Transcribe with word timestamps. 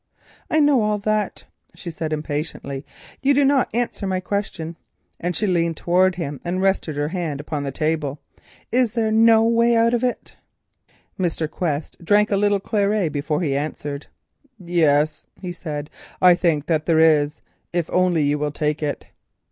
"I 0.49 0.59
know 0.59 0.81
all 0.81 0.97
that," 0.97 1.45
she 1.75 1.91
said 1.91 2.11
impatiently, 2.11 2.83
"you 3.21 3.35
do 3.35 3.45
not 3.45 3.69
answer 3.71 4.07
my 4.07 4.19
question;" 4.19 4.75
and 5.19 5.35
she 5.35 5.45
leaned 5.45 5.77
towards 5.77 6.17
him, 6.17 6.39
resting 6.43 6.95
her 6.95 7.09
hand 7.09 7.39
upon 7.39 7.61
the 7.61 7.71
table. 7.71 8.19
"Is 8.71 8.93
there 8.93 9.11
no 9.11 9.43
way 9.43 9.75
out 9.75 9.93
of 9.93 10.03
it?" 10.03 10.37
Mr. 11.19 11.47
Quest 11.47 12.03
drank 12.03 12.31
a 12.31 12.35
little 12.37 12.59
claret 12.59 13.11
before 13.13 13.43
he 13.43 13.55
answered. 13.55 14.07
"Yes," 14.57 15.27
he 15.39 15.51
said, 15.51 15.91
"I 16.19 16.33
think 16.33 16.65
that 16.65 16.87
there 16.87 16.97
is, 16.99 17.41
if 17.71 17.87
only 17.91 18.23
you 18.23 18.39
will 18.39 18.51
take 18.51 18.81
it." 18.81 19.05